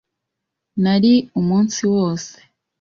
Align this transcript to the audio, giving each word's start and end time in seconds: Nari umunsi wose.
Nari 0.83 1.13
umunsi 1.39 1.79
wose. 1.93 2.33